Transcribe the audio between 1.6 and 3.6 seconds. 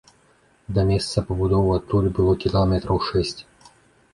адтуль было кіламетраў шэсць.